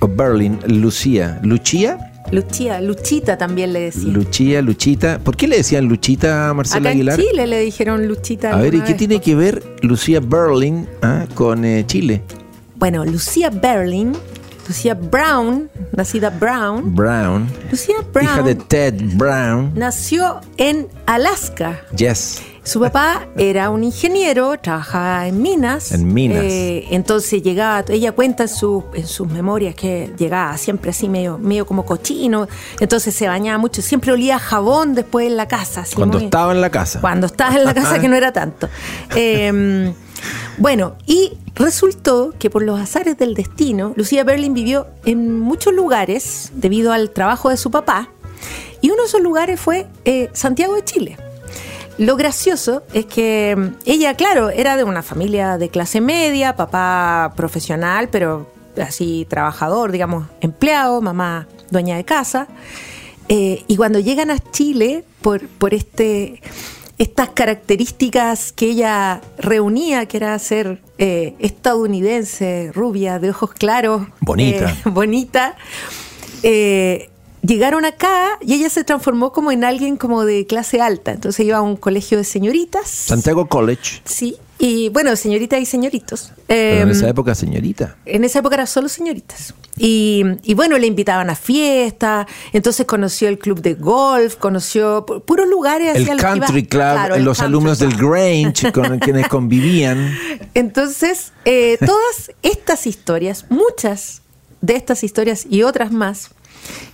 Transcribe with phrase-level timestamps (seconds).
[0.00, 1.40] Berlin, Lucía.
[1.42, 2.12] ¿Luchía?
[2.32, 4.12] Luchía, Luchita también le decían.
[4.12, 5.18] Luchía, Luchita.
[5.18, 7.20] ¿Por qué le decían Luchita a Marcela Acá en Aguilar?
[7.20, 8.52] Chile le dijeron Luchita.
[8.52, 8.96] A ver, ¿y qué vez.
[8.96, 12.22] tiene que ver Lucía Berlin ah, con eh, Chile?
[12.74, 14.12] Bueno, Lucía Berlin,
[14.66, 16.94] Lucía Brown, nacida Brown.
[16.94, 17.48] Brown.
[17.70, 19.72] Lucía Brown Hija de Ted Brown.
[19.74, 21.80] nació en Alaska.
[21.96, 22.42] Yes.
[22.66, 25.92] Su papá era un ingeniero, trabajaba en minas.
[25.92, 26.42] En minas.
[26.42, 31.38] Eh, entonces llegaba, ella cuenta en, su- en sus memorias que llegaba siempre así medio,
[31.38, 32.48] medio como cochino.
[32.80, 35.82] Entonces se bañaba mucho, siempre olía jabón después en la casa.
[35.82, 37.00] así Cuando muy- estaba en la casa.
[37.00, 38.68] Cuando estaba en la casa, que no era tanto.
[39.14, 39.92] Eh,
[40.58, 46.50] bueno, y resultó que por los azares del destino, Lucía Berlin vivió en muchos lugares
[46.54, 48.08] debido al trabajo de su papá.
[48.80, 51.16] Y uno de esos lugares fue eh, Santiago de Chile.
[51.98, 57.32] Lo gracioso es que mm, ella, claro, era de una familia de clase media, papá
[57.36, 58.50] profesional, pero
[58.82, 62.48] así trabajador, digamos, empleado, mamá dueña de casa.
[63.28, 66.40] Eh, y cuando llegan a Chile, por, por este,
[66.98, 74.70] estas características que ella reunía, que era ser eh, estadounidense, rubia, de ojos claros, Bonita.
[74.70, 75.56] eh, bonita,
[77.46, 81.12] llegaron acá y ella se transformó como en alguien como de clase alta.
[81.12, 82.88] Entonces iba a un colegio de señoritas.
[82.88, 84.00] Santiago College.
[84.04, 86.32] Sí, y bueno, señoritas y señoritos.
[86.46, 87.96] Pero en Eh, esa época, señorita.
[88.06, 89.54] en esa época eran solo señoritas.
[89.78, 95.22] Y, y bueno, le invitaban a fiestas, entonces conoció el club de golf, conoció pu-
[95.22, 95.96] puros lugares.
[96.08, 97.94] El Country Club, Claro, los country alumnos del.
[97.94, 100.16] Grange con quienes convivían.
[100.54, 104.22] Entonces, eh, todas estas historias, muchas
[104.62, 106.30] de estas historias y otras más,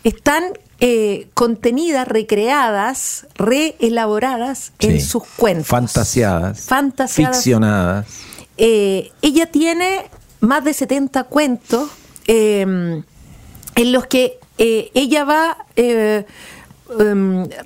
[0.04, 0.44] están
[0.80, 5.68] eh, contenidas, recreadas, reelaboradas en sus cuentos.
[5.68, 6.62] Fantasiadas.
[6.62, 7.36] Fantasiadas.
[7.36, 8.06] Ficcionadas.
[8.56, 10.10] Eh, ella tiene
[10.40, 11.88] más de 70 cuentos
[12.26, 16.24] eh, en los que ella va em,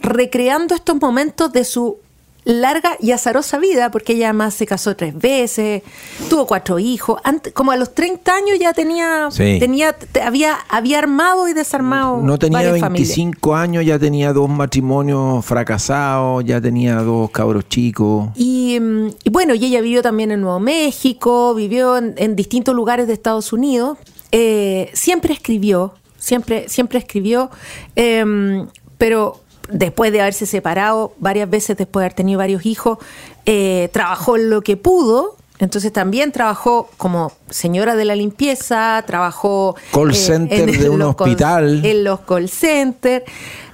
[0.00, 1.98] recreando estos momentos de su
[2.48, 5.82] larga y azarosa vida, porque ella además se casó tres veces,
[6.30, 9.56] tuvo cuatro hijos, Ante- como a los 30 años ya tenía, Sí.
[9.58, 13.08] tenía te- había, había armado y desarmado No tenía varias familias.
[13.08, 18.28] 25 años, ya tenía dos matrimonios fracasados, ya tenía dos cabros chicos.
[18.36, 22.76] Y, mm, y bueno, y ella vivió también en Nuevo México, vivió en, en distintos
[22.76, 23.98] lugares de Estados Unidos.
[24.30, 27.50] Eh, siempre escribió, siempre, siempre escribió,
[27.96, 28.68] em,
[28.98, 32.98] pero después de haberse separado varias veces, después de haber tenido varios hijos,
[33.44, 35.35] eh, trabajó lo que pudo.
[35.58, 41.22] Entonces también trabajó como señora de la limpieza, trabajó Call center de un los call-
[41.28, 41.84] hospital.
[41.84, 43.24] en los call centers.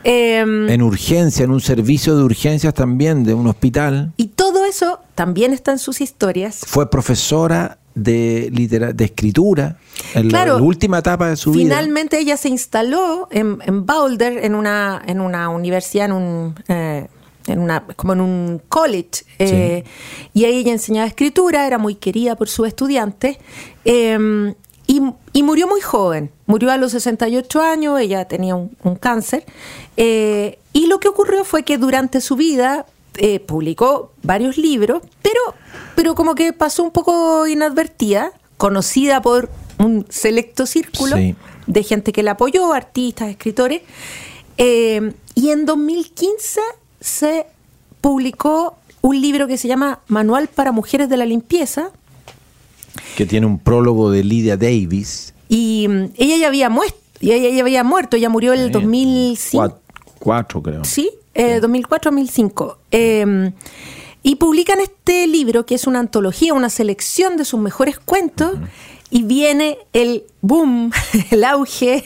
[0.04, 4.12] em, En urgencia, en un servicio de urgencias también de un hospital.
[4.16, 6.60] y todo eso también está en sus historias.
[6.66, 9.76] Fue profesora de, litera- de escritura
[10.14, 11.62] en la- Claro, la, última etapa de su vida.
[11.64, 17.08] Finalmente ella se instaló en, en Boulder, en una, en una universidad, en un, eh,
[17.46, 19.24] en una, como en un college.
[19.38, 19.84] eh,
[20.32, 23.38] Y ahí ella enseñaba escritura, era muy querida por sus estudiantes.
[23.84, 24.54] eh,
[24.86, 25.00] y,
[25.32, 29.44] y murió muy joven, murió a los 68 años, ella tenía un, un cáncer.
[29.96, 32.84] eh, y lo que ocurrió fue que durante su vida
[33.16, 35.40] eh, publicó varios libros, pero,
[35.94, 39.48] pero como que pasó un poco inadvertida, conocida por
[39.78, 41.36] un selecto círculo Sí.
[41.66, 43.82] de gente que la apoyó, artistas, escritores.
[44.56, 46.60] Y en 2015
[47.02, 47.46] se
[48.00, 51.90] publicó un libro que se llama Manual para Mujeres de la Limpieza.
[53.16, 55.34] Que tiene un prólogo de Lydia Davis.
[55.48, 58.72] Y mm, ella ya había muerto, y ella ya había muerto, ella murió en el
[58.72, 59.62] 2005.
[59.64, 59.76] Cuat-
[60.18, 60.84] Cuatro, creo.
[60.84, 62.76] Sí, eh, 2004-2005.
[62.92, 63.50] Eh,
[64.22, 68.52] y publican este libro, que es una antología, una selección de sus mejores cuentos,
[69.10, 70.92] y viene el boom,
[71.32, 72.04] el auge,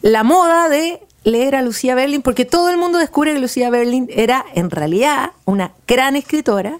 [0.00, 4.08] la moda de leer a Lucía Berlin, porque todo el mundo descubre que Lucía Berlin
[4.10, 6.78] era en realidad una gran escritora.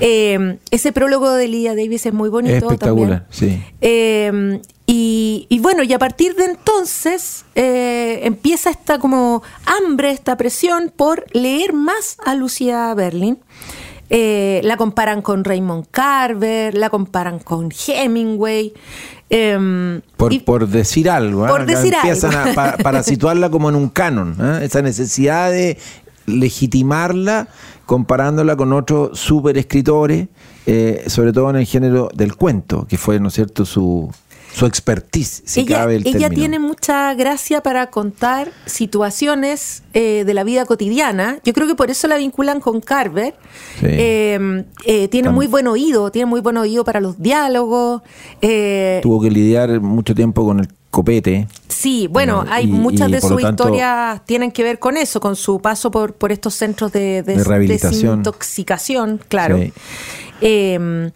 [0.00, 2.54] Eh, ese prólogo de Lydia Davis es muy bonito.
[2.54, 3.60] Espectacular, también.
[3.60, 3.62] sí.
[3.80, 10.36] Eh, y, y bueno, y a partir de entonces eh, empieza esta como hambre, esta
[10.36, 13.38] presión por leer más a Lucía Berlin.
[14.14, 18.74] Eh, la comparan con Raymond Carver, la comparan con Hemingway.
[19.30, 21.48] em, Por, y- por decir algo, ¿ah?
[21.48, 22.50] Por decir Empiezan algo.
[22.50, 24.60] a- pa- para situarla como en un canon, ¿ah?
[24.62, 25.78] esa necesidad de
[26.26, 27.48] legitimarla
[27.86, 30.28] comparándola con otros super escritores,
[30.66, 34.10] eh, sobre todo en el género del cuento, que fue, ¿no es cierto?, su,
[34.54, 36.34] su expertise, si ella, cabe el ella término.
[36.40, 41.38] tiene mucha gracia para contar situaciones eh, de la vida cotidiana.
[41.44, 43.34] Yo creo que por eso la vinculan con Carver.
[43.80, 43.86] Sí.
[43.88, 48.02] Eh, eh, tiene Tam- muy buen oído, tiene muy buen oído para los diálogos.
[49.02, 51.48] Tuvo que lidiar mucho tiempo con el copete.
[51.68, 55.34] Sí, bueno, hay y- muchas y de sus historias tienen que ver con eso, con
[55.36, 58.18] su paso por, por estos centros de, de- De rehabilitación.
[58.18, 59.56] desintoxicación, claro.
[59.58, 59.72] Sí.
[60.42, 61.10] Eh,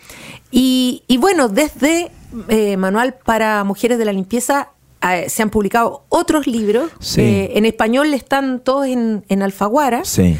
[0.51, 2.11] y, y bueno, desde
[2.49, 4.71] eh, Manual para Mujeres de la Limpieza
[5.03, 6.91] eh, se han publicado otros libros.
[7.01, 7.21] Sí.
[7.21, 10.05] Eh, en español están todos en, en Alfaguara.
[10.05, 10.37] Sí.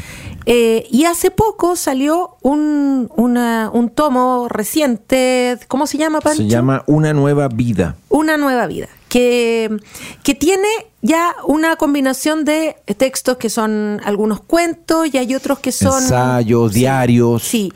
[0.49, 6.43] Eh, y hace poco salió un, una- un tomo reciente, ¿cómo se llama, Pancho?
[6.43, 7.97] Se llama Una nueva vida.
[8.09, 9.69] Una nueva vida, que,
[10.23, 10.67] que tiene
[11.07, 16.03] ya una combinación de textos que son algunos cuentos y hay otros que son...
[16.03, 17.43] Ensayos, diarios.
[17.43, 17.71] Sí.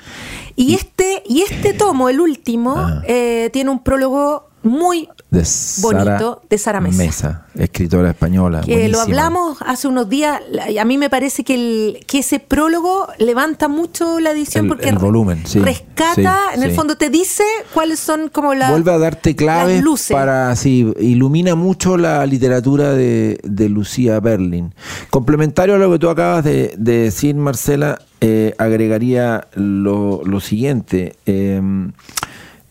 [0.55, 3.01] Y este, y este tomo, el último, Ah.
[3.07, 5.43] eh, tiene un prólogo muy De
[5.81, 7.45] bonito Sara de Sara Mesa.
[7.57, 8.59] escritora española.
[8.65, 10.41] que lo hablamos hace unos días.
[10.77, 14.89] A mí me parece que, el, que ese prólogo levanta mucho la edición El- porque
[14.89, 16.75] el volumen, sí, rescata, sí, en el sí.
[16.75, 17.43] fondo te dice
[17.73, 20.13] cuáles son como las Vuelve a darte claves luces.
[20.13, 24.73] para, sí, ilumina mucho la literatura de, de Lucía Berlin.
[25.09, 31.15] Complementario a lo que tú acabas de, de decir, Marcela, eh, agregaría lo, lo siguiente.
[31.25, 31.61] Eh,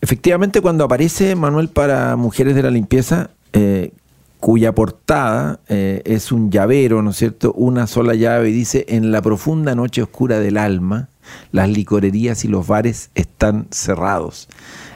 [0.01, 3.91] efectivamente, cuando aparece Manuel para Mujeres de la Limpieza, eh,
[4.39, 7.53] cuya portada eh, es un llavero, ¿no es cierto?
[7.53, 11.09] Una sola llave y dice, en la profunda noche oscura del alma,
[11.51, 14.49] las licorerías y los bares están cerrados.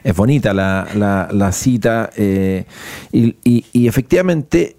[0.03, 2.65] Es bonita la, la- la cita eh,
[3.11, 4.75] y, y- y efectivamente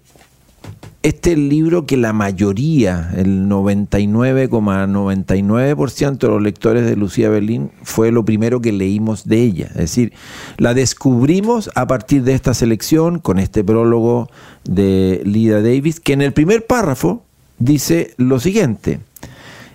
[1.03, 7.71] este es el libro que la mayoría, el 99,99% de los lectores de Lucía Berlín
[7.83, 9.67] fue lo primero que leímos de ella.
[9.69, 10.13] Es decir,
[10.57, 14.29] la descubrimos a partir de esta selección con este prólogo
[14.63, 17.23] de Lida Davis, que en el primer párrafo
[17.59, 18.99] dice lo siguiente.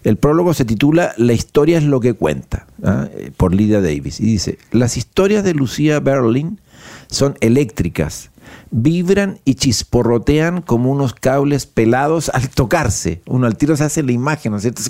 [0.04, 3.06] El prólogo se titula La historia es lo que cuenta, ¿ah?
[3.36, 4.20] Por Lydia Davis.
[4.20, 6.58] Y dice, las historias de Lucía Berlin
[7.06, 8.31] son eléctricas,
[8.72, 13.22] vibran y chisporrotean como unos cables pelados al tocarse.
[13.26, 14.82] Uno al tiro se hace la imagen, ¿no es cierto?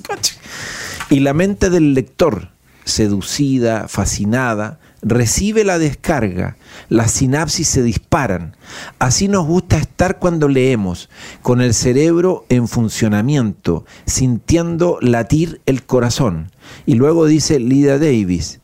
[1.11, 2.49] Y la mente del lector,
[2.85, 6.57] seducida, fascinada, recibe la descarga,
[6.89, 8.57] las sinapsis se disparan.
[8.99, 11.11] Así nos gusta estar cuando leemos,
[11.43, 16.53] con el cerebro en funcionamiento, sintiendo latir el corazón.
[16.87, 18.61] Y luego dice Lida Davis,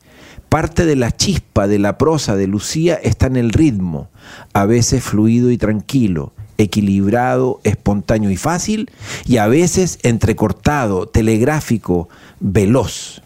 [0.48, 4.08] parte de la chispa de la prosa de Lucía está en el ritmo,
[4.52, 8.90] a veces fluido y tranquilo, equilibrado, espontáneo y fácil,
[9.26, 12.08] y a veces entrecortado, telegráfico,
[12.40, 13.22] veloz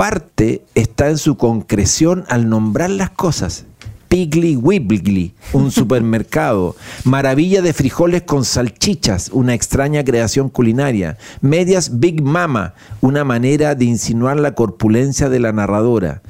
[0.00, 3.66] parte está en su concreción al nombrar las cosas.
[4.10, 6.74] Piggly Wiggly, un supermercado.
[7.04, 11.16] Maravilla de frijoles con salchichas, una extraña creación culinaria.
[11.40, 16.22] Medias Big Mama, una manera de insinuar la corpulencia de la narradora.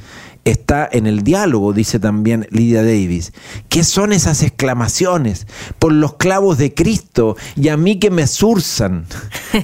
[0.50, 3.32] Está en el diálogo, dice también Lydia Davis.
[3.68, 5.46] ¿Qué son esas exclamaciones?
[5.78, 9.06] Por los clavos de Cristo y a mí que me surzan.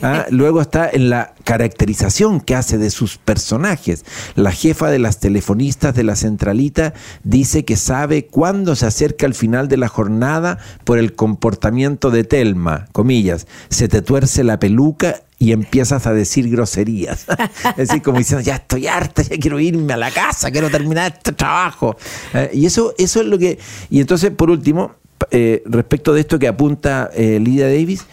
[0.03, 4.05] Ah, Luego está en la caracterización que hace de sus personajes.
[4.35, 9.35] La jefa de las telefonistas de la centralita dice que sabe cuándo se acerca el
[9.35, 15.23] final de la jornada por el comportamiento de Telma, comillas, se te tuerce la peluca
[15.39, 17.27] y empiezas a decir groserías.
[17.71, 21.13] es decir, como diciendo, ya estoy harta, ya quiero irme a la casa, quiero terminar
[21.17, 21.97] este trabajo.
[22.33, 23.59] Eh, y eso, eso es lo que...
[23.91, 24.95] Y entonces, por último,
[25.31, 28.07] eh, respecto de esto que apunta eh, Lydia Davis,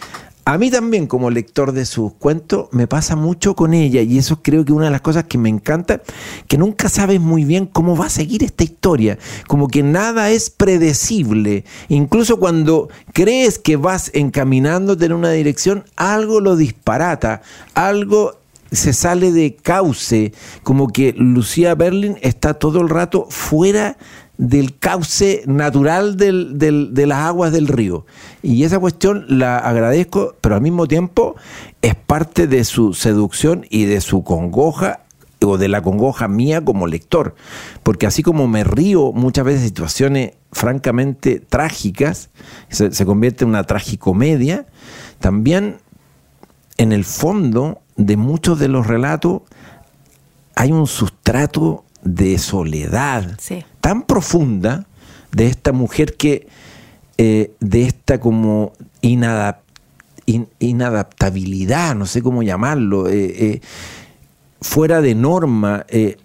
[0.45, 4.41] a mí también como lector de sus cuentos me pasa mucho con ella y eso
[4.41, 6.01] creo que una de las cosas que me encanta,
[6.47, 10.49] que nunca sabes muy bien cómo va a seguir esta historia, como que nada es
[10.49, 17.41] predecible, incluso cuando crees que vas encaminándote en una dirección, algo lo disparata,
[17.73, 20.33] algo se sale de cauce,
[20.63, 23.97] como que Lucía Berlin está todo el rato fuera
[24.37, 28.05] del cauce natural de las aguas del río.
[28.41, 31.35] Y esa cuestión la agradezco, pero al mismo tiempo
[31.81, 35.01] es parte de su seducción y de su congoja
[35.45, 37.35] o de la congoja mía como lector.
[37.83, 42.29] Porque así como me río muchas veces de situaciones francamente trágicas,
[42.69, 44.65] se, se convierte en una tragicomedia,
[45.19, 45.77] también
[46.77, 49.41] en el fondo de muchos de los relatos
[50.55, 53.63] hay un sustrato de soledad Sí.
[53.81, 54.85] tan profunda
[55.31, 56.47] de esta mujer que,
[57.17, 59.59] eh, de esta como inadap-
[60.25, 63.61] in- inadaptabilidad, no sé cómo llamarlo, eh, eh,
[64.61, 66.17] fuera de norma, eh,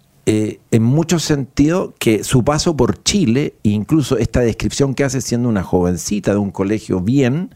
[0.70, 5.62] en muchos sentidos, que su paso por Chile, incluso esta descripción que hace siendo una
[5.62, 7.54] jovencita de un colegio bien,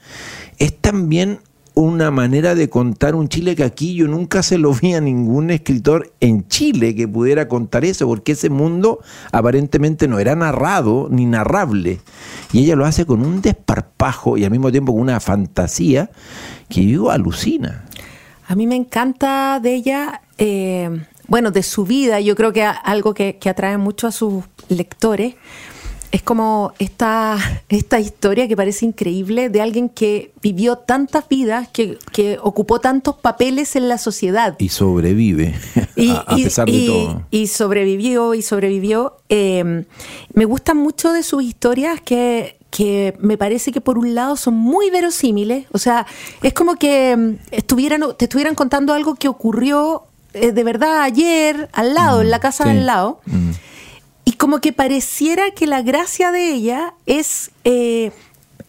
[0.59, 1.41] es también
[1.75, 5.51] una manera de contar un Chile que aquí yo nunca se lo vi a ningún
[5.51, 9.01] escritor en Chile que pudiera contar eso, porque ese mundo
[9.33, 12.01] aparentemente no era narrado ni narrable.
[12.53, 16.11] Y ella lo hace con un desparpajo y al mismo tiempo con una fantasía
[16.69, 17.85] que yo alucina.
[18.47, 20.91] A mí me encanta de ella, eh,
[21.27, 25.35] bueno, de su vida, yo creo que algo que, que atrae mucho a sus lectores
[26.13, 27.39] es como esta,
[27.69, 33.17] esta historia que parece increíble de alguien que vivió tantas vidas, que, que ocupó tantos
[33.17, 34.55] papeles en la sociedad.
[34.59, 35.55] Y sobrevive,
[35.97, 37.23] Y, a, a y- pesar de y- todo.
[37.31, 39.17] y sobrevivió y sobrevivió.
[39.31, 39.85] Eh,
[40.35, 44.55] me gustan mucho de sus historias que, que me parece que por un lado son
[44.55, 45.67] muy verosímiles.
[45.73, 46.07] O sea,
[46.43, 50.03] es como que mm, estuvieran, te estuvieran contando algo que ocurrió
[50.35, 52.71] eh, de verdad ayer, al lado, en la casa sí.
[52.71, 53.21] al lado.
[53.27, 53.51] Mm.
[54.25, 58.13] Y como que pareciera que la gracia de ella es eh,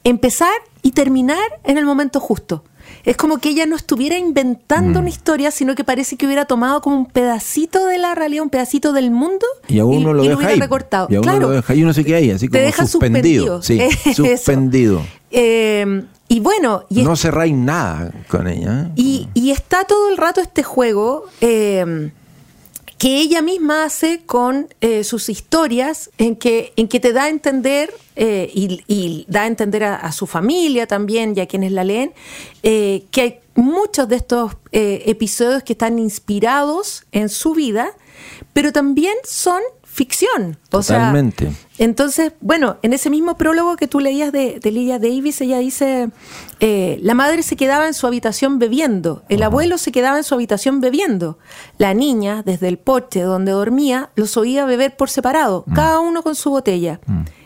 [0.03, 2.63] empezar y terminar en el momento justo.
[3.05, 5.03] Es como que ella no estuviera inventando Mm.
[5.03, 8.49] una historia, sino que parece que hubiera tomado como un pedacito de la realidad, un
[8.49, 10.59] pedacito del mundo Y a uno lo y deja hubiera ahí.
[10.59, 11.07] recortado.
[11.09, 12.87] Y a uno claro, lo deja ahí, uno se queda ahí, así te como deja
[12.87, 13.61] suspendido.
[13.61, 13.91] suspendido.
[14.01, 15.01] Sí, suspendido.
[15.31, 18.89] Eh, y bueno, y, No cerráis nada con ella.
[18.95, 22.11] y, y está todo el rato este juego eh,
[23.03, 27.27] que ella misma hace con eh, sus historias, en que, en que te da a
[27.27, 32.13] entender, eh, y, da a entender a, su familia también, y a quienes la leen,
[32.63, 37.91] eh, que hay muchos de estos episodios que están inspirados en su vida,
[38.53, 39.61] pero también son
[39.93, 40.57] ficción.
[40.71, 41.51] O sea, Totalmente.
[41.77, 46.09] entonces, bueno, en ese mismo prólogo que tú leías de, de Lydia Davis, ella dice,
[46.59, 50.33] eh, la madre se quedaba en su habitación bebiendo, el abuelo se quedaba en su
[50.33, 51.37] habitación bebiendo,
[51.77, 56.33] la niña, desde el porche donde dormía, los oía beber por separado, cada uno con
[56.33, 56.99] su botella.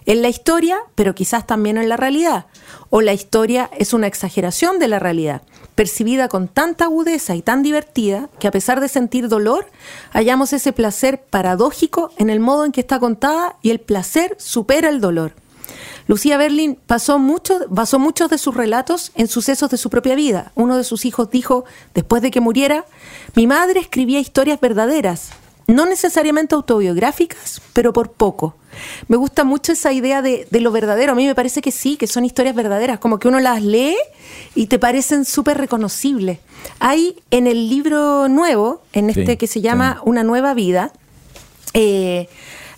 [0.05, 2.45] En la historia, pero quizás también en la realidad.
[2.89, 5.41] O la historia es una exageración de la realidad,
[5.77, 9.67] percibida con tanta agudeza y tan divertida que a pesar de sentir dolor,
[10.11, 14.89] hallamos ese placer paradójico en el modo en que está contada y el placer supera
[14.89, 15.33] el dolor.
[16.07, 20.51] Lucía Berlin pasó mucho, basó muchos de sus relatos en sucesos de su propia vida.
[20.55, 22.85] Uno de sus hijos dijo, después de que muriera,
[23.35, 25.29] mi madre escribía historias verdaderas,
[25.67, 28.55] no necesariamente autobiográficas, pero por poco.
[29.07, 31.11] Me gusta mucho esa idea de, de lo verdadero.
[31.11, 33.97] A mí me parece que sí, que son historias verdaderas, como que uno las lee
[34.55, 36.39] y te parecen súper reconocibles.
[36.79, 40.01] Hay en el libro nuevo, en Sí, este que se llama sí.
[40.09, 40.91] Una nueva vida,
[41.73, 42.29] eh,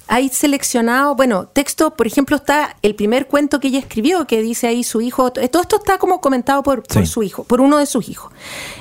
[0.08, 4.66] hay seleccionado, bueno, texto, por ejemplo, está el primer cuento que ella escribió, que dice
[4.68, 7.12] ahí su hijo, todo esto está como comentado por, por Sí.
[7.12, 8.32] su hijo, por uno de sus hijos.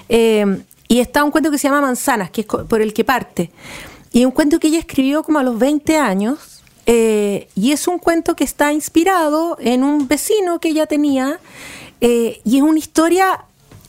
[0.09, 3.51] Eh, y está un cuento que se llama Manzanas, que es por el que parte.
[4.13, 7.99] Y un cuento que ella escribió como a los 20 años, eh, y es un
[7.99, 11.39] cuento que está inspirado en un vecino que ella tenía,
[12.01, 13.45] eh, y es una historia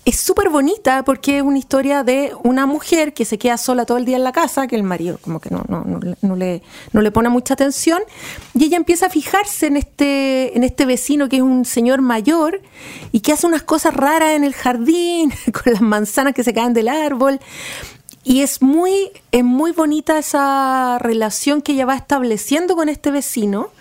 [0.10, 3.98] es súper bonita porque es una historia de una mujer que se queda sola todo
[3.98, 6.64] el día en la casa, que el marido como que no, no, no, no le,
[6.94, 8.02] no le pone mucha atención,
[8.56, 12.62] y ella empieza a fijarse en este, en este vecino que es un señor mayor
[13.12, 16.74] y que hace unas cosas raras en el jardín, con las manzanas que se caen
[16.74, 17.40] del árbol.
[18.30, 23.72] Y es muy, es muy bonita esa relación que ella va estableciendo con este vecino,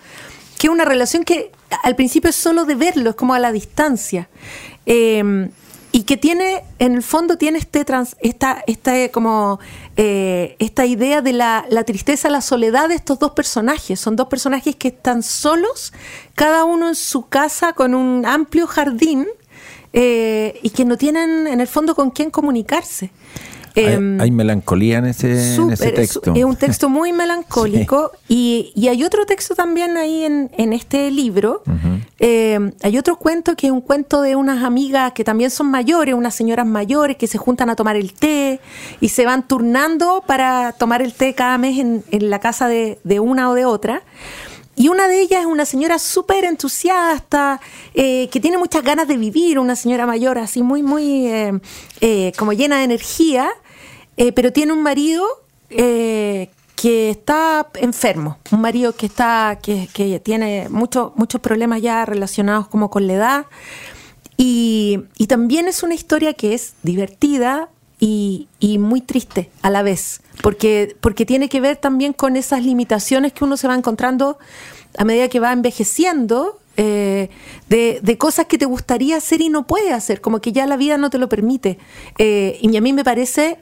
[0.57, 1.51] que es una relación que
[1.83, 4.27] al principio es solo de verlo, es como a la distancia.
[4.87, 5.51] Eh,
[5.91, 9.59] y que tiene, en el fondo, tiene este trans- esta, esta, eh, como,
[9.97, 13.99] eh, esta idea de la, la tristeza, la soledad de estos dos personajes.
[13.99, 15.93] Son dos personajes que están solos,
[16.33, 19.27] cada uno en su casa con un amplio jardín
[19.93, 23.11] eh, y que no tienen, en el fondo, con quién comunicarse.
[23.75, 26.33] Hay, Em, hay melancolía en ese, en ese Súper, texto.
[26.35, 31.11] Es un texto muy melancólico y, y hay otro texto también ahí en, en este
[31.11, 31.63] libro.
[32.19, 36.15] Eh, hay otro cuento que es un cuento de unas amigas que también son mayores,
[36.15, 38.59] unas señoras mayores que se juntan a tomar el té
[38.99, 42.99] y se van turnando para tomar el té cada mes en, en la casa de,
[43.03, 44.03] de una o de otra.
[44.79, 47.59] Y una de ellas es una señora súper entusiasta,
[47.93, 51.59] eh, que tiene muchas ganas de vivir, una señora mayor así muy, muy eh,
[51.99, 53.49] eh, como llena de energía,
[54.15, 55.25] pero tiene un marido
[55.69, 56.49] que
[57.09, 62.89] está enfermo, un marido que está, que, que tiene muchos muchos problemas ya relacionados como
[62.89, 63.45] con la edad.
[64.37, 67.69] Y, y también es una historia que es divertida
[67.99, 72.63] y, y muy triste a la vez, porque, porque tiene que ver también con esas
[72.63, 74.39] limitaciones que uno se va encontrando
[74.97, 77.29] a medida que va envejeciendo eh,
[77.67, 80.77] de, de, cosas que te gustaría hacer y no puedes hacer, como que ya la
[80.77, 81.77] vida no te lo permite.
[82.17, 83.59] Eh, y a mí me parece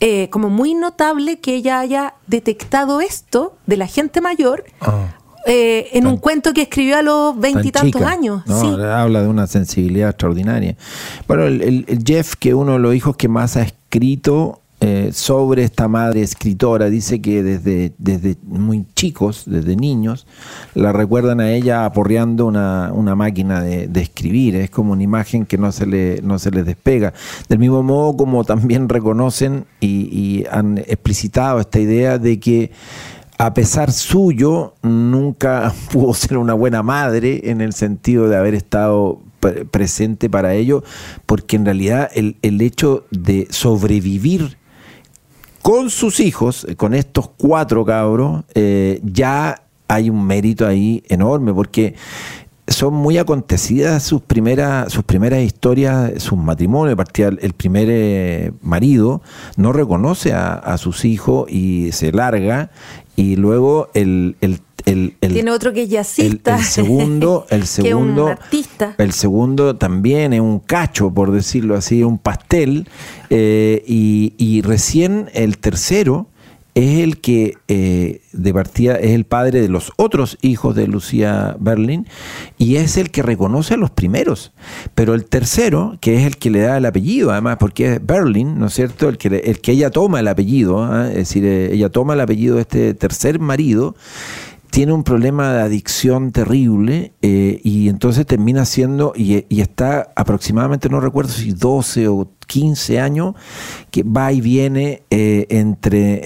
[0.00, 4.64] eh, como muy notable que ella haya detectado esto de la gente mayor.
[4.80, 5.14] Ah.
[5.48, 8.42] Eh, en un cuento que escribió a los veintitantos años.
[8.46, 8.66] No, sí.
[8.82, 10.76] Habla de una sensibilidad extraordinaria.
[11.26, 15.10] Bueno, el, el- el Jeff, que uno de los hijos que más ha escrito eh,
[15.12, 20.24] sobre esta madre escritora, dice que desde, desde muy chicos, desde niños,
[20.74, 24.54] la recuerdan a ella aporreando una, una máquina de, de escribir.
[24.54, 27.12] Es como una imagen que no se, le, no se les despega.
[27.48, 32.70] Del mismo modo como también reconocen y, y han explicitado esta idea de que
[33.38, 39.20] a pesar suyo, nunca pudo ser una buena madre en el sentido de haber estado
[39.40, 40.82] pre- presente para ello,
[41.24, 44.58] porque en realidad el, el hecho de sobrevivir
[45.62, 51.52] con sus hijos, eh, con estos cuatro cabros, eh, ya hay un mérito ahí enorme,
[51.54, 51.94] porque
[52.66, 56.96] son muy acontecidas sus primeras, sus primeras historias, sus matrimonios.
[56.96, 59.22] Partida, el primer eh, marido
[59.56, 62.70] no reconoce a, a sus hijos y se larga,
[63.18, 66.56] y luego el, el, el- el- Tiene otro que es el, jazzista.
[66.56, 68.94] el segundo, el que es segundo, un artista.
[68.96, 72.86] el segundo también es un cacho, por decirlo así, un pastel,
[73.28, 76.28] eh, y, y recién el tercero
[76.78, 81.56] es el que eh, de partida es el padre de los otros hijos de Lucía
[81.58, 82.06] Berlin
[82.56, 84.52] y es el que reconoce a los primeros.
[84.94, 88.60] Pero el tercero, que es el que le da el apellido, además, porque es Berlin,
[88.60, 89.08] ¿no es cierto?
[89.08, 91.08] El que, el que ella toma el apellido, ¿ah?
[91.08, 93.96] es decir, eh, ella toma el apellido de este tercer marido
[94.70, 101.00] tiene un problema de adicción terrible eh, y entonces termina siendo, y, está aproximadamente, no
[101.00, 103.34] recuerdo si 12 o 15 años,
[103.90, 106.20] que va y viene eh, entre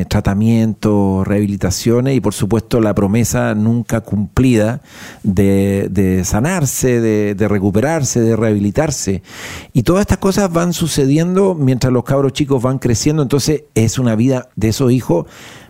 [0.00, 4.80] eh, tratamientos, rehabilitaciones y por supuesto la promesa nunca cumplida
[5.22, 9.22] de, de sanarse, de, de recuperarse, de rehabilitarse.
[9.72, 14.14] Y todas estas cosas van sucediendo mientras los cabros chicos van creciendo, entonces es una
[14.14, 15.26] vida de esos hijos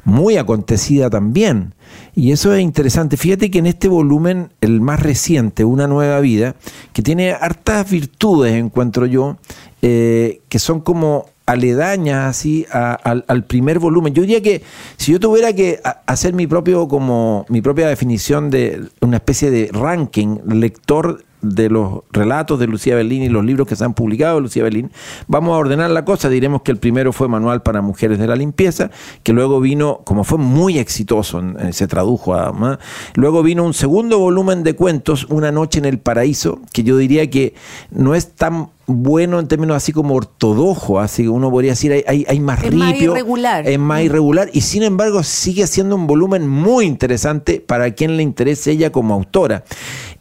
[0.06, 1.74] muy acontecida también.
[2.14, 3.16] Y eso es interesante.
[3.16, 6.54] Fíjate que en este volumen, el más reciente, Una Nueva Vida,
[6.94, 9.36] que tiene hartas virtudes, encuentro yo,
[9.82, 14.14] eh, que son como aledañas así a- al, al primer volumen.
[14.14, 14.62] Yo diría que
[14.96, 19.70] si yo tuviera que hacer mi propio como mi propia definición de una especie de
[19.72, 24.36] ranking lector de los relatos de Lucía Berlín y los libros que se han publicado
[24.36, 24.90] de Lucía Berlín,
[25.28, 26.28] vamos a ordenar la cosa.
[26.28, 28.90] Diremos que el primero fue Manual para Mujeres de la Limpieza,
[29.22, 32.78] que luego vino, como fue muy exitoso, en- eh, se tradujo además,
[33.14, 37.28] luego vino un segundo volumen de cuentos, Una Noche en el Paraíso, que yo diría
[37.30, 37.54] que
[37.90, 42.04] no es tan bueno en términos así como ortodoxo, así que uno podría decir hay,
[42.06, 43.66] hay, hay más Es más ripio, irregular.
[43.68, 48.22] es más irregular y sin embargo sigue siendo un volumen muy interesante para quien le
[48.22, 49.64] interese ella como autora.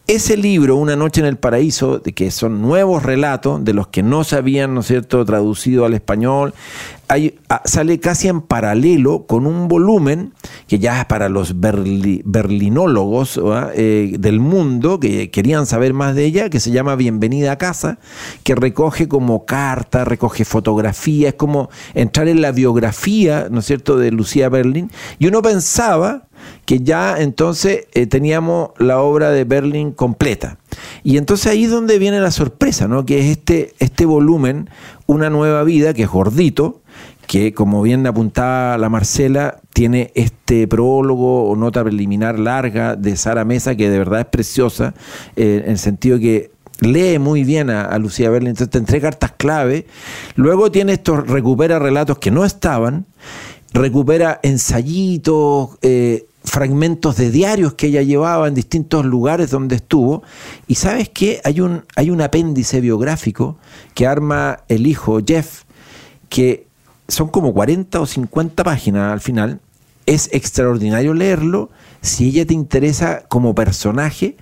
[0.08, 4.04] Ese libro, Una Noche en el Paraíso, de que son nuevos relatos de los que
[4.04, 6.54] no se habían, ¿no es cierto?, traducido al español,
[7.08, 10.32] ah, sale casi en paralelo con un volumen
[10.68, 13.40] que ya es para los berli- berlinólogos.
[13.74, 17.98] Eh, del mundo que querían saber más de ella, que se llama Bienvenida a casa,
[18.44, 23.96] que recoge como carta, recoge fotografía, es como entrar en la biografía, ¿no es cierto?,
[23.96, 24.88] de Lucía Berlin.
[25.18, 26.28] Y uno pensaba
[26.66, 30.58] que ya entonces eh, teníamos la obra de Berlin completa.
[31.04, 33.06] Y entonces ahí es donde viene la sorpresa, ¿no?
[33.06, 34.68] Que es este, este volumen,
[35.06, 36.82] Una Nueva Vida, que es gordito,
[37.28, 43.44] que como bien apuntaba la Marcela, tiene este prólogo o nota preliminar larga de Sara
[43.44, 44.94] Mesa, que de verdad es preciosa,
[45.36, 46.50] eh, en el sentido que
[46.80, 49.86] lee muy bien a, Lucía Berlin, entonces te entrega cartas clave.
[50.34, 53.06] Luego tiene estos, recupera relatos que no estaban,
[53.72, 60.22] recupera ensayitos, eh, fragmentos de diarios que ella llevaba en distintos lugares donde estuvo.
[60.66, 61.40] Y sabes qué?
[61.44, 63.58] Hay un, hay un apéndice biográfico
[63.94, 65.64] que arma el hijo Jeff,
[66.28, 66.66] que
[67.08, 69.60] son como 40 o 50 páginas al final.
[70.06, 74.36] Es extraordinario leerlo si ella te interesa como personaje,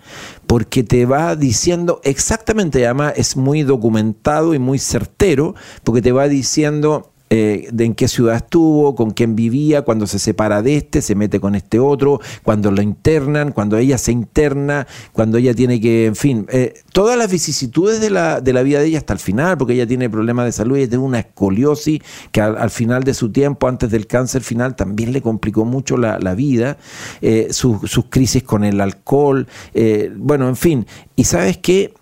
[0.46, 6.28] porque te va diciendo exactamente, además es muy documentado y muy certero, porque te va
[6.28, 11.02] diciendo eh, de en qué ciudad estuvo, con quién vivía, cuando se separa de este,
[11.02, 15.80] se mete con este otro, cuando lo internan, cuando ella se interna, cuando ella tiene
[15.80, 19.14] que, en fin, eh, todas las vicisitudes de la, de la vida de ella hasta
[19.14, 22.70] el final, porque ella tiene problemas de salud, ella tiene una escoliosis que al, al
[22.70, 26.76] final de su tiempo, antes del cáncer final, también le complicó mucho la, la vida,
[27.22, 31.94] eh, sus- crisis con el alcohol, eh, bueno, en fin, y sabes qué,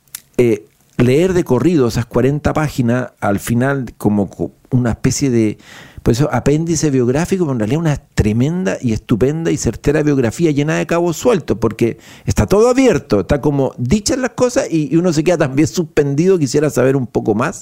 [0.99, 5.59] leer de corrido esas 40 páginas al final como co- una especie de
[6.03, 10.77] pues eso, apéndice biográfico, pero en realidad una tremenda y estupenda y certera biografía llena
[10.77, 15.23] de cabos sueltos, porque está todo abierto, está como dichas las cosas y, uno se
[15.23, 17.61] queda también suspendido, quisiera saber un poco más.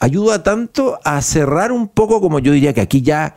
[0.00, 3.34] Ayuda tanto a cerrar un poco, como yo diría que aquí ya,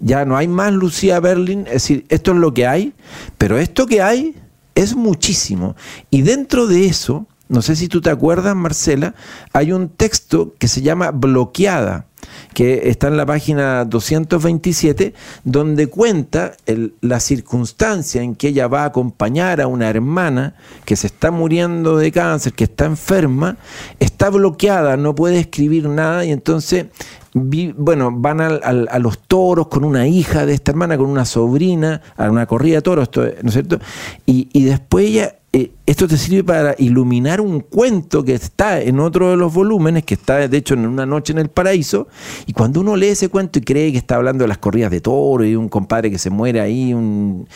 [0.00, 2.92] ya no hay más Lucía Berlin, es decir, esto es lo que hay,
[3.38, 4.34] pero esto que hay
[4.74, 5.76] es muchísimo.
[6.10, 9.14] Y dentro de eso, no sé si tú te acuerdas, Marcela,
[9.52, 12.06] hay un texto que se llama Bloqueada
[12.54, 16.52] que está en la página 227, donde cuenta
[17.00, 21.96] la circunstancia en que ella va a acompañar a una hermana que se está muriendo
[21.96, 23.56] de cáncer, que está enferma,
[24.00, 26.86] está bloqueada, no puede escribir nada y entonces
[27.34, 32.30] bueno, van a los toros con una hija de esta hermana, con una sobrina, a
[32.30, 33.78] una corrida de toros, ¿no es cierto?
[34.26, 39.00] Y, y después ella eh, esto te sirve para iluminar un cuento que está en
[39.00, 42.08] otro de los volúmenes, que está de hecho en una noche en el paraíso,
[42.46, 45.00] y cuando uno lee ese cuento y cree que está hablando de las corridas de
[45.00, 47.46] toro y un compadre que se muere ahí, un,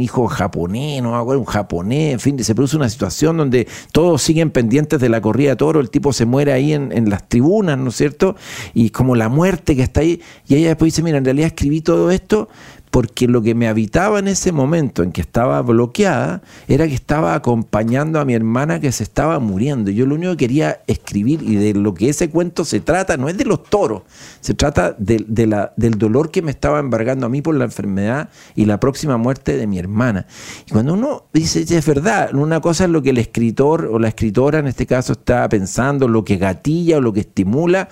[0.00, 5.00] hijo japonés, no un japonés, en fin, se produce una situación donde todos siguen pendientes
[5.00, 7.88] de la corrida de toro, el tipo se muere ahí en, en las tribunas, ¿no
[7.88, 8.36] es cierto?
[8.74, 11.80] Y como la muerte que está ahí, y ella después dice, mira, en realidad escribí
[11.80, 12.48] todo esto
[12.90, 17.34] porque lo que me habitaba en ese momento en que estaba bloqueada era que estaba
[17.34, 19.90] acompañando a mi hermana que se estaba muriendo.
[19.90, 23.28] Yo lo único que quería escribir y de lo que ese cuento se trata no
[23.28, 24.02] es de los toros,
[24.40, 28.28] se trata de, la, del dolor que me estaba embargando a mí por la enfermedad
[28.56, 30.26] y la próxima muerte de mi hermana.
[30.66, 34.08] Y cuando uno dice, es verdad, una cosa es lo que el escritor o la
[34.08, 37.88] escritora en este caso está pensando, lo que gatilla o lo que estimula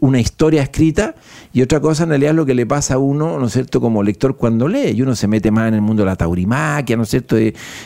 [0.00, 1.14] una historia escrita,
[1.52, 3.80] y otra cosa en realidad es lo que le pasa a uno, ¿no es cierto?,
[3.80, 6.96] como lector cuando lee, y uno se mete más en el mundo de la taurimaquia,
[6.96, 7.36] ¿no es cierto?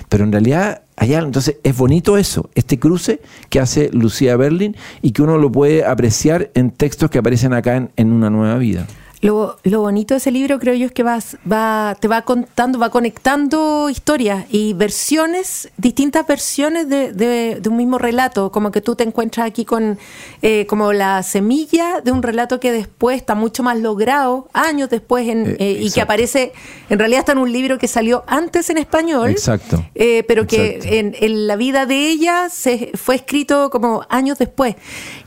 [0.08, 5.12] pero en realidad allá, entonces es bonito eso, este cruce que hace Lucía Berlin y
[5.12, 8.86] que uno lo puede apreciar en textos que aparecen acá en Una Nueva Vida.
[9.22, 12.90] Lo, bonito de ese libro creo yo es que vas, va, te va contando, va
[12.90, 19.46] conectando historias y versiones, distintas versiones de, un mismo relato, como que tú te encuentras
[19.46, 19.96] aquí con
[20.42, 25.28] eh, como la semilla de un relato que después está mucho más logrado, años después,
[25.28, 26.52] en, eh, eh, y que aparece,
[26.90, 29.84] en realidad está en un libro que salió antes en español, exacto,
[30.26, 34.74] pero que en, en, la vida de ella se fue escrito como años después.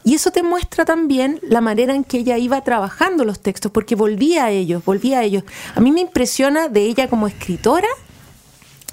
[0.04, 3.85] Y eso te muestra también la manera en que ella iba trabajando los textos, porque
[3.94, 5.44] volvía a ellos, volvía a ellos.
[5.76, 7.90] A mí me impresiona de ella como escritora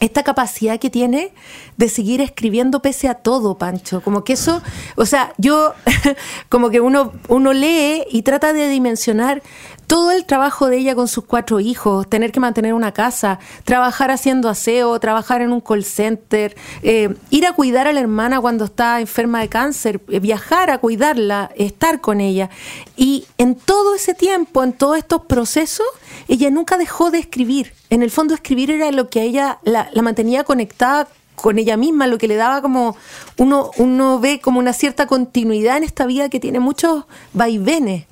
[0.02, 1.32] esta capacidad que tiene
[1.76, 4.02] de seguir escribiendo pese a todo, Pancho.
[4.02, 4.60] Como que eso,
[4.96, 5.74] o sea, yo
[6.48, 9.42] como que uno, uno lee y trata de dimensionar
[9.86, 14.10] todo el trabajo de ella con sus cuatro hijos, tener que mantener una casa, trabajar
[14.10, 18.64] haciendo aseo, trabajar en un call center, eh, ir a cuidar a la hermana cuando
[18.64, 22.50] está enferma de cáncer, eh, viajar a cuidarla, estar con ella.
[22.96, 25.86] Y en todo ese tiempo, en todos estos procesos,
[26.28, 27.72] ella nunca dejó de escribir.
[27.90, 32.06] En el fondo escribir era lo que a ella la, mantenía conectada con ella misma,
[32.06, 32.96] lo que le daba como
[33.36, 38.04] uno, uno ve como una cierta continuidad en esta vida que tiene muchos vaivenes.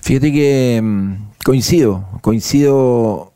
[0.00, 3.32] Fíjate que mm, coincido, coincido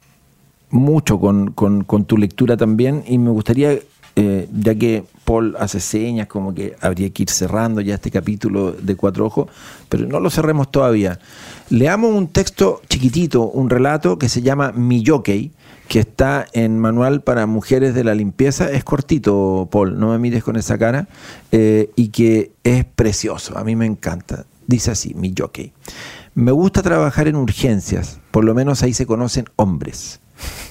[0.70, 3.78] mucho con, tu lectura también y me gustaría,
[4.16, 8.72] eh, ya que Paul hace señas como que habría que ir cerrando ya este capítulo
[8.72, 9.48] de Cuatro Ojos,
[9.88, 11.18] pero no lo cerremos todavía.
[11.68, 15.50] Leamos un texto chiquitito, un relato que se llama Mi Jockey,
[15.88, 18.70] que está en Manual para Mujeres de la Limpieza.
[18.70, 21.08] Es cortito, Paul, no me mires con esa cara,
[21.50, 24.46] eh, y que es precioso, a mí me encanta.
[24.68, 25.72] Dice así, Mi Jockey.
[26.36, 30.20] Me gusta trabajar en urgencias, por lo menos ahí se conocen hombres,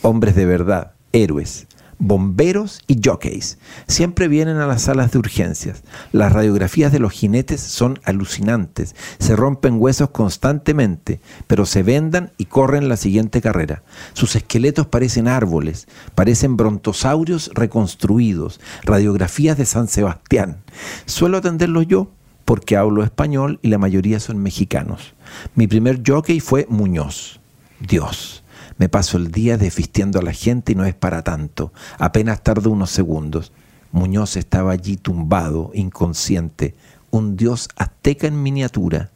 [0.01, 1.67] hombres de verdad, héroes,
[1.99, 3.58] bomberos y jockeys.
[3.88, 5.84] Siempre vienen a las salas de urgencias.
[6.12, 12.45] Las radiografías de los jinetes son alucinantes, se rompen huesos constantemente, pero se vendan y
[12.45, 13.84] corren la siguiente carrera.
[14.13, 20.58] Sus esqueletos parecen árboles, parecen brontosaurios reconstruidos, radiografías de San Sebastián.
[21.05, 22.12] Suelo atenderlos yo
[22.45, 25.15] porque hablo español y la mayoría son mexicanos.
[25.55, 27.39] Mi primer jockey fue Muñoz.
[27.79, 28.44] Dios.
[28.77, 31.71] Me paso el día desvistiendo a la gente y no es para tanto.
[31.97, 33.53] Apenas tardo unos segundos.
[33.91, 36.75] Muñoz estaba allí tumbado, inconsciente,
[37.09, 39.11] un dios azteca en miniatura.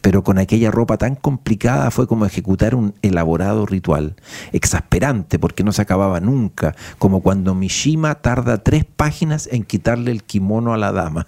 [0.00, 4.16] Pero con aquella ropa tan complicada fue como ejecutar un elaborado ritual,
[4.52, 10.24] exasperante porque no se acababa nunca, como cuando Mishima tarda tres páginas en quitarle el
[10.24, 11.26] kimono a la dama.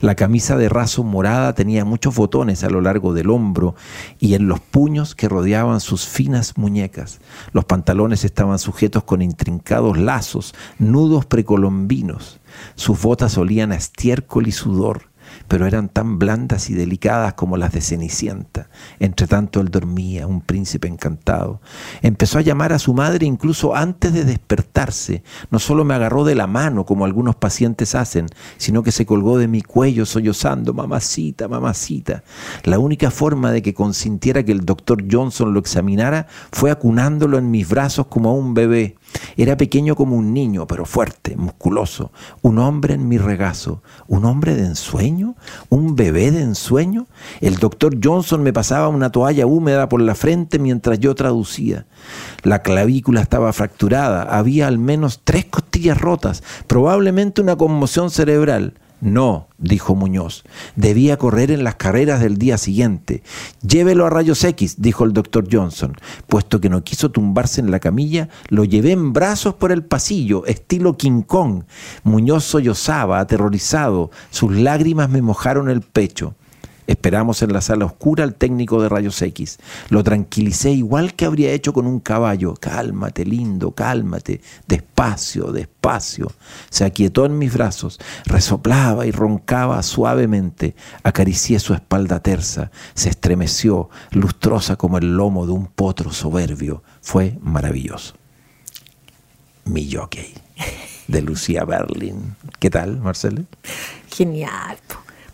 [0.00, 3.74] La camisa de raso morada tenía muchos botones a lo largo del hombro
[4.18, 7.20] y en los puños que rodeaban sus finas muñecas.
[7.52, 12.40] Los pantalones estaban sujetos con intrincados lazos, nudos precolombinos.
[12.74, 15.07] Sus botas olían a estiércol y sudor.
[15.48, 18.68] Pero eran tan blandas y delicadas como las de Cenicienta.
[19.00, 21.60] Entre tanto él dormía, un príncipe encantado.
[22.02, 25.22] Empezó a llamar a su madre incluso antes de despertarse.
[25.50, 28.26] No solo me agarró de la mano, como algunos pacientes hacen,
[28.58, 32.22] sino que se colgó de mi cuello sollozando, mamacita, mamacita.
[32.64, 37.50] La única forma de que consintiera que el doctor Johnson lo examinara fue acunándolo en
[37.50, 38.96] mis brazos como a un bebé.
[39.36, 42.10] Era pequeño como un niño, pero fuerte, musculoso,
[42.42, 45.36] un hombre en mi regazo, un hombre de ensueño,
[45.68, 47.06] un bebé de ensueño.
[47.40, 51.86] El doctor Johnson me pasaba una toalla húmeda por la frente mientras yo traducía.
[52.42, 58.74] La clavícula estaba fracturada, había al menos tres costillas rotas, probablemente una conmoción cerebral.
[59.00, 60.42] No, dijo Muñoz,
[60.74, 63.22] debía correr en las carreras del día siguiente.
[63.62, 65.94] Llévelo a rayos X, dijo el doctor Johnson.
[66.26, 70.44] Puesto que no quiso tumbarse en la camilla, lo llevé en brazos por el pasillo,
[70.46, 71.62] estilo King Kong.
[72.02, 76.34] Muñoz sollozaba, aterrorizado, sus lágrimas me mojaron el pecho.
[76.88, 79.58] Esperamos en la sala oscura al técnico de rayos X.
[79.90, 82.54] Lo tranquilicé igual que habría hecho con un caballo.
[82.54, 84.40] Cálmate, lindo, cálmate.
[84.66, 86.32] Despacio, despacio.
[86.70, 90.74] Se aquietó en mis brazos, resoplaba y roncaba suavemente.
[91.02, 92.70] Acaricié su espalda tersa.
[92.94, 96.82] Se estremeció, lustrosa como el lomo de un potro soberbio.
[97.02, 98.14] Fue maravilloso.
[99.66, 100.32] Mi jockey,
[101.06, 102.34] de Lucía Berlin.
[102.58, 103.42] ¿Qué tal, Marcelo?
[104.10, 104.78] Genial.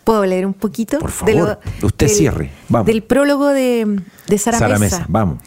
[0.05, 0.99] ¿Puedo leer un poquito?
[0.99, 2.51] Por favor, usted del, cierre.
[2.69, 2.85] Vamos.
[2.85, 4.99] Del prólogo de, de Sara, Sara Mesa.
[4.99, 5.39] Mesa, vamos.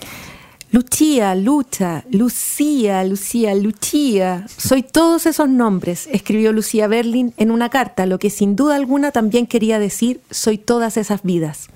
[0.70, 4.46] Lucía, Lucha, Lucía, Lucía, Lucía.
[4.54, 9.10] Soy todos esos nombres, escribió Lucía Berlin en una carta, lo que sin duda alguna
[9.10, 11.70] también quería decir soy todas esas vidas.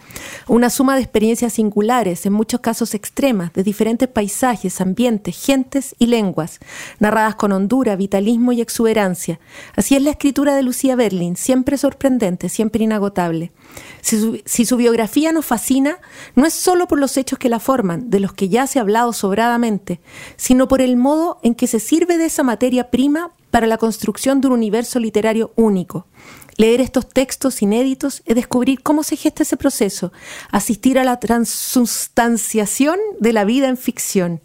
[0.47, 6.09] Una suma de experiencias singulares, en muchos casos extremas, de diferentes paisajes, ambientes, gentes y
[6.09, 6.61] lenguas,
[6.99, 9.41] narradas con hondura, vitalismo y exuberancia.
[9.75, 13.53] Así es la escritura de Lucía Berlin, siempre sorprendente, siempre inagotable.
[14.01, 15.99] Si su, biografía nos fascina,
[16.35, 18.83] no es solo por los hechos que la forman, de los que ya se ha
[18.83, 20.01] hablado sobradamente,
[20.37, 24.41] sino por el modo en que se sirve de esa materia prima para la construcción
[24.41, 26.07] de un universo literario único.
[26.57, 30.13] Leer estos textos inéditos es descubrir cómo se gesta ese proceso,
[30.51, 34.41] asistir a la transustanciación de la vida en ficción,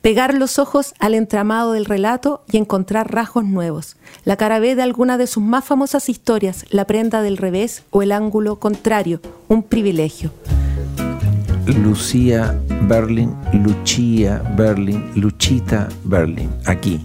[0.00, 4.82] pegar los ojos al entramado del relato y encontrar rasgos nuevos, la cara B de
[4.82, 9.62] alguna de sus más famosas historias, la prenda del revés o el ángulo contrario, un
[9.62, 10.32] privilegio.
[11.66, 17.04] Lucía Berlin, Lucia Berlin, Luchita Berlin, aquí,